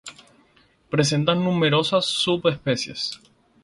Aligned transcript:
Presenta 0.89 1.35
numerosas 1.35 2.07
subespecies. 2.07 3.21